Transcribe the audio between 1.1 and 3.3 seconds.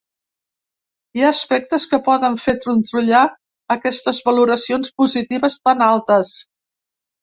Hi ha aspectes que poden fer trontollar